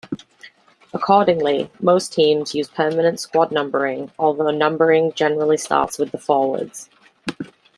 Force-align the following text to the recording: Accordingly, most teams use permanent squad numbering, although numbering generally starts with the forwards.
Accordingly, 0.95 1.69
most 1.79 2.11
teams 2.11 2.55
use 2.55 2.67
permanent 2.67 3.19
squad 3.19 3.51
numbering, 3.51 4.11
although 4.17 4.49
numbering 4.49 5.13
generally 5.13 5.57
starts 5.57 5.99
with 5.99 6.11
the 6.11 6.17
forwards. 6.17 6.89